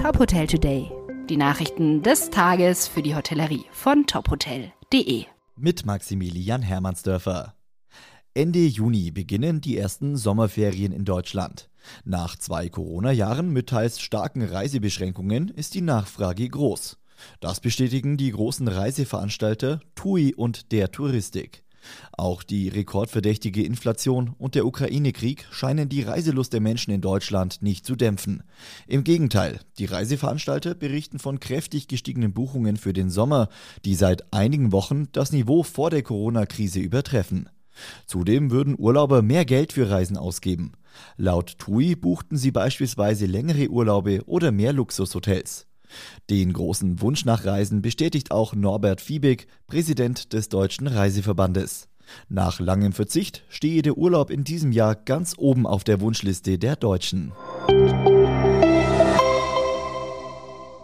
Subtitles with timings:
[0.00, 0.90] Top Hotel Today.
[1.28, 5.26] Die Nachrichten des Tages für die Hotellerie von tophotel.de.
[5.56, 7.54] Mit Maximilian Hermannsdörfer.
[8.32, 11.68] Ende Juni beginnen die ersten Sommerferien in Deutschland.
[12.06, 16.96] Nach zwei Corona-Jahren mit teils starken Reisebeschränkungen ist die Nachfrage groß.
[17.40, 21.62] Das bestätigen die großen Reiseveranstalter TUI und der Touristik.
[22.12, 27.86] Auch die rekordverdächtige Inflation und der Ukraine-Krieg scheinen die Reiselust der Menschen in Deutschland nicht
[27.86, 28.42] zu dämpfen.
[28.86, 33.48] Im Gegenteil, die Reiseveranstalter berichten von kräftig gestiegenen Buchungen für den Sommer,
[33.84, 37.48] die seit einigen Wochen das Niveau vor der Corona-Krise übertreffen.
[38.06, 40.72] Zudem würden Urlauber mehr Geld für Reisen ausgeben.
[41.16, 45.69] Laut TUI buchten sie beispielsweise längere Urlaube oder mehr Luxushotels.
[46.28, 51.88] Den großen Wunsch nach Reisen bestätigt auch Norbert Fiebig, Präsident des Deutschen Reiseverbandes.
[52.28, 56.76] Nach langem Verzicht stehe der Urlaub in diesem Jahr ganz oben auf der Wunschliste der
[56.76, 57.32] Deutschen.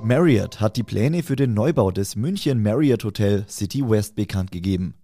[0.00, 4.94] Marriott hat die Pläne für den Neubau des München Marriott Hotel City West bekannt gegeben.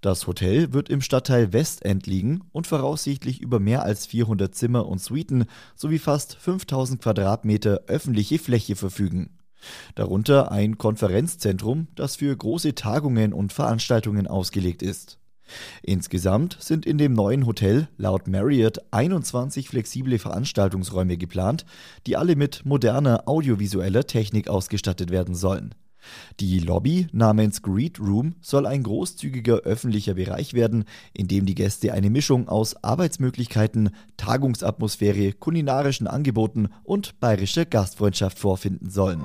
[0.00, 5.00] Das Hotel wird im Stadtteil Westend liegen und voraussichtlich über mehr als 400 Zimmer und
[5.00, 9.30] Suiten sowie fast 5000 Quadratmeter öffentliche Fläche verfügen.
[9.94, 15.18] Darunter ein Konferenzzentrum, das für große Tagungen und Veranstaltungen ausgelegt ist.
[15.82, 21.66] Insgesamt sind in dem neuen Hotel laut Marriott 21 flexible Veranstaltungsräume geplant,
[22.06, 25.74] die alle mit moderner audiovisueller Technik ausgestattet werden sollen.
[26.40, 31.92] Die Lobby namens Greet Room soll ein großzügiger öffentlicher Bereich werden, in dem die Gäste
[31.92, 39.22] eine Mischung aus Arbeitsmöglichkeiten, Tagungsatmosphäre, kulinarischen Angeboten und bayerischer Gastfreundschaft vorfinden sollen.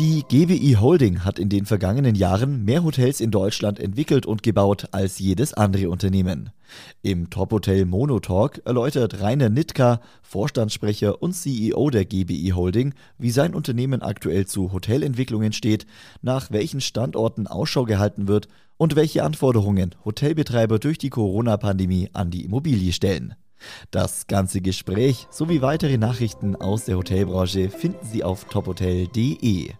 [0.00, 4.88] Die GWI Holding hat in den vergangenen Jahren mehr Hotels in Deutschland entwickelt und gebaut
[4.90, 6.50] als jedes andere Unternehmen.
[7.02, 14.02] Im Top-Hotel Monotalk erläutert Rainer Nitka, Vorstandssprecher und CEO der GBI Holding, wie sein Unternehmen
[14.02, 15.86] aktuell zu Hotelentwicklungen steht,
[16.22, 22.44] nach welchen Standorten Ausschau gehalten wird und welche Anforderungen Hotelbetreiber durch die Corona-Pandemie an die
[22.44, 23.36] Immobilie stellen.
[23.92, 29.70] Das ganze Gespräch sowie weitere Nachrichten aus der Hotelbranche finden Sie auf tophotel.de.